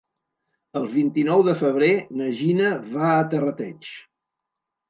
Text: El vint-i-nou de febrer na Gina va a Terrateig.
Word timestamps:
El 0.79 0.87
vint-i-nou 0.93 1.43
de 1.49 1.53
febrer 1.59 1.91
na 2.21 2.31
Gina 2.39 2.73
va 2.97 3.11
a 3.13 3.29
Terrateig. 3.35 3.93